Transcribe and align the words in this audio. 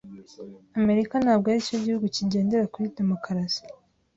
Amerika 0.79 1.15
ntabwo 1.23 1.45
aricyo 1.47 1.75
gihugu 1.85 2.05
kigendera 2.15 2.71
kuri 2.73 2.87
demokarasi. 2.99 3.61